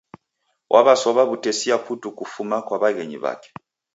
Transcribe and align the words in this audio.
Wasowa 0.71 1.23
wu'tesia 1.29 1.77
putu 1.85 2.09
kufuma 2.17 2.57
kwa 2.65 2.77
wa'ghenyi 2.81 3.17
wake 3.23 3.49